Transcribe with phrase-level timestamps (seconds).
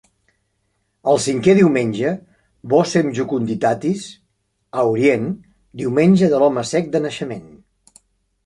[1.11, 2.13] El cinquè diumenge,
[2.73, 4.07] "Vocem jucunditatis"
[4.81, 5.29] a Orient,
[5.83, 7.47] diumenge de l'home cec de naixement.